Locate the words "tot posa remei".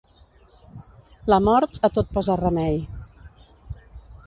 1.99-2.83